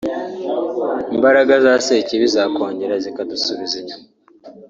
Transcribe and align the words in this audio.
imbaraga 1.15 1.53
za 1.65 1.73
sekibi 1.85 2.25
zakongera 2.35 2.95
zikadusubiza 3.03 3.75
inyuma 3.81 4.07